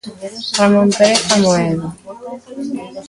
Ramón 0.57 0.89
Pérez 0.97 1.21
Amoedo. 1.33 1.87